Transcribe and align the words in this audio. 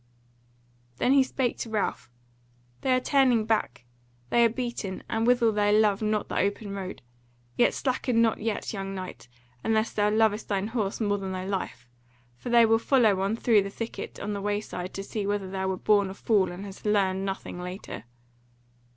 Then 0.97 1.11
he 1.13 1.21
spake 1.21 1.59
to 1.59 1.69
Ralph: 1.69 2.09
"They 2.81 2.91
are 2.95 2.99
turning 2.99 3.45
back: 3.45 3.83
they 4.31 4.43
are 4.43 4.49
beaten, 4.49 5.03
and 5.07 5.27
withal 5.27 5.51
they 5.51 5.71
love 5.79 6.01
not 6.01 6.27
the 6.27 6.39
open 6.39 6.73
road: 6.73 7.03
yet 7.55 7.71
slacken 7.75 8.19
not 8.19 8.39
yet, 8.39 8.73
young 8.73 8.95
knight, 8.95 9.27
unless 9.63 9.93
thou 9.93 10.09
lovest 10.09 10.47
thine 10.47 10.69
horse 10.69 10.99
more 10.99 11.19
than 11.19 11.33
thy 11.33 11.45
life; 11.45 11.87
for 12.35 12.49
they 12.49 12.65
will 12.65 12.79
follow 12.79 13.21
on 13.21 13.35
through 13.35 13.61
the 13.61 13.69
thicket 13.69 14.19
on 14.19 14.33
the 14.33 14.41
way 14.41 14.59
side 14.59 14.95
to 14.95 15.03
see 15.03 15.27
whether 15.27 15.47
thou 15.51 15.67
wert 15.67 15.83
born 15.83 16.09
a 16.09 16.15
fool 16.15 16.51
and 16.51 16.65
hast 16.65 16.83
learned 16.83 17.23
nothing 17.23 17.59
later." 17.59 18.05